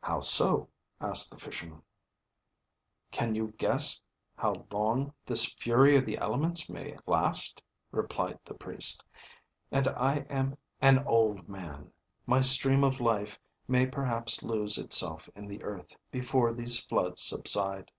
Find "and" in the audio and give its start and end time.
9.72-9.88